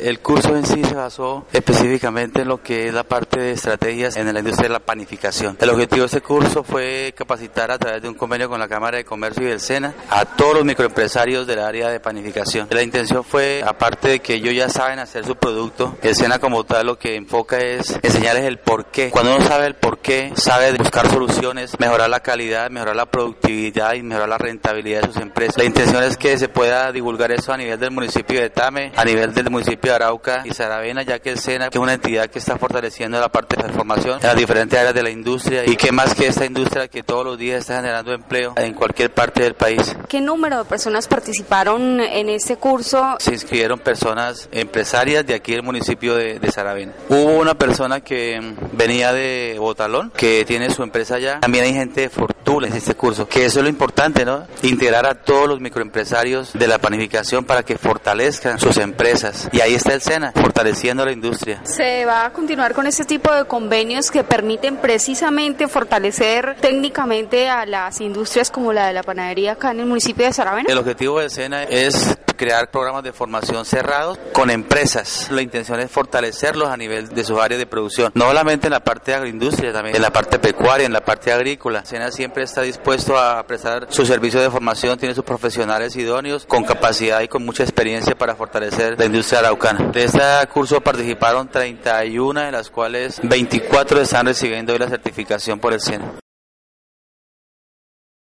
[0.00, 4.16] El curso en sí se basó específicamente en lo que es la parte de estrategias
[4.16, 5.58] en la industria de la panificación.
[5.60, 8.96] El objetivo de este curso fue capacitar a través de un convenio con la Cámara
[8.96, 12.68] de Comercio y del SENA a todos los microempresarios del área de panificación.
[12.70, 16.64] La intención fue, aparte de que ellos ya saben hacer su producto, el SENA como
[16.64, 19.10] tal lo que enfoca es enseñarles el por qué.
[19.10, 23.92] Cuando uno sabe el por qué, sabe buscar soluciones, mejorar la calidad, mejorar la productividad
[23.94, 25.58] y mejorar la rentabilidad de sus empresas.
[25.58, 29.04] La intención es que se pueda divulgar eso a nivel del municipio de Tame, a
[29.04, 32.38] nivel del municipio Arauca y Saravena, ya que el SENA, que es una entidad que
[32.38, 35.92] está fortaleciendo la parte de transformación en las diferentes áreas de la industria y que
[35.92, 39.54] más que esta industria que todos los días está generando empleo en cualquier parte del
[39.54, 39.96] país.
[40.08, 43.16] ¿Qué número de personas participaron en este curso?
[43.18, 46.92] Se inscribieron personas empresarias de aquí del municipio de, de Saravena.
[47.08, 51.40] Hubo una persona que venía de Botalón, que tiene su empresa allá.
[51.40, 54.46] También hay gente de Fortuna en este curso, que eso es lo importante, ¿no?
[54.62, 59.48] Integrar a todos los microempresarios de la panificación para que fortalezcan sus empresas.
[59.52, 61.60] Y ahí está el SENA, fortaleciendo la industria.
[61.64, 67.64] ¿Se va a continuar con este tipo de convenios que permiten precisamente fortalecer técnicamente a
[67.66, 70.68] las industrias como la de la panadería acá en el municipio de Saravena?
[70.70, 75.28] El objetivo del SENA es crear programas de formación cerrados con empresas.
[75.30, 78.80] La intención es fortalecerlos a nivel de sus áreas de producción, no solamente en la
[78.80, 81.84] parte de agroindustria, también en la parte pecuaria, en la parte agrícola.
[81.84, 86.64] SENA siempre está dispuesto a prestar su servicio de formación, tiene sus profesionales idóneos con
[86.64, 89.90] capacidad y con mucha experiencia para fortalecer la industria araucana.
[89.92, 95.74] De este curso participaron 31, de las cuales 24 están recibiendo hoy la certificación por
[95.74, 96.12] el SENA.